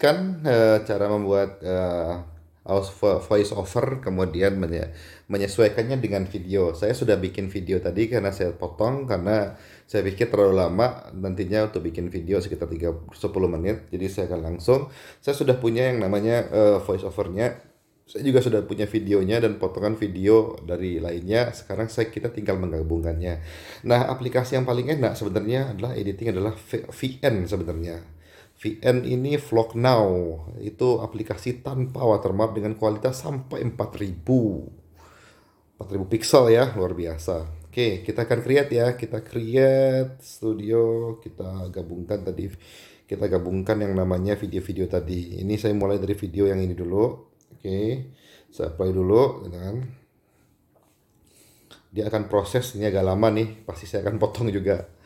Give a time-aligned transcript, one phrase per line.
[0.00, 2.24] lanjutkan uh, cara membuat uh,
[3.20, 4.56] voice over kemudian
[5.28, 6.72] menyesuaikannya dengan video.
[6.72, 11.84] Saya sudah bikin video tadi karena saya potong karena saya pikir terlalu lama nantinya untuk
[11.84, 13.92] bikin video sekitar 30 10 menit.
[13.92, 14.88] Jadi saya akan langsung
[15.20, 17.60] saya sudah punya yang namanya uh, voice overnya.
[18.08, 21.52] Saya juga sudah punya videonya dan potongan video dari lainnya.
[21.52, 23.38] Sekarang saya kita tinggal menggabungkannya.
[23.86, 26.58] Nah, aplikasi yang paling enak sebenarnya adalah editing adalah
[26.90, 28.19] VN sebenarnya
[28.60, 30.36] VN ini Vlog Now.
[30.60, 34.20] Itu aplikasi tanpa watermark dengan kualitas sampai 4000
[35.80, 37.64] 4000 pixel ya luar biasa.
[37.64, 38.92] Oke kita akan create ya.
[39.00, 41.16] Kita create studio.
[41.24, 42.52] Kita gabungkan tadi
[43.08, 45.40] kita gabungkan yang namanya video-video tadi.
[45.40, 47.32] Ini saya mulai dari video yang ini dulu.
[47.56, 48.12] Oke
[48.52, 49.76] saya play dulu kan
[51.90, 53.64] dia akan proses ini agak lama nih.
[53.64, 54.99] Pasti saya akan potong juga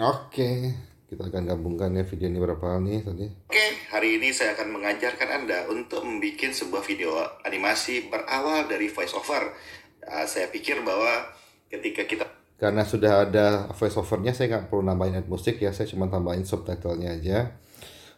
[0.00, 0.72] Oke,
[1.12, 3.26] kita akan gabungkan ya video ini berapa nih tadi.
[3.52, 9.52] Oke, hari ini saya akan mengajarkan Anda untuk membuat sebuah video animasi berawal dari voiceover.
[10.00, 11.28] Nah, saya pikir bahwa
[11.68, 12.24] ketika kita
[12.56, 17.60] karena sudah ada voiceovernya, saya nggak perlu nambahin musik ya, saya cuma tambahin subtitlenya aja.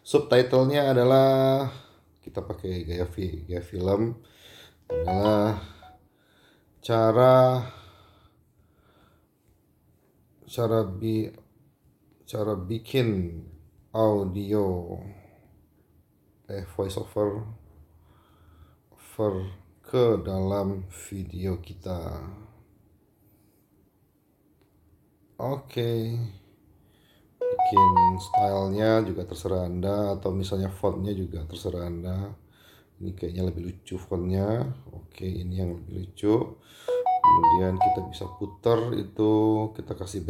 [0.07, 1.67] Subtitlenya adalah
[2.23, 4.23] kita pakai gaya, gaya film
[4.87, 5.59] adalah
[6.79, 7.59] cara
[10.47, 11.42] cara bi
[12.33, 13.29] cara bikin
[13.93, 14.97] audio
[16.49, 17.45] eh voice over
[18.89, 19.53] over
[19.85, 22.25] ke dalam video kita.
[25.37, 25.61] Oke.
[25.69, 26.01] Okay.
[27.53, 32.33] bikin stylenya juga terserah anda atau misalnya fontnya juga terserah anda.
[32.97, 34.73] Ini kayaknya lebih lucu fontnya.
[34.89, 36.57] Oke okay, ini yang lebih lucu.
[37.23, 39.31] Kemudian kita bisa putar itu
[39.77, 40.21] kita kasih